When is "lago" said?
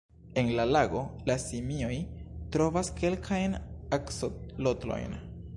0.69-1.01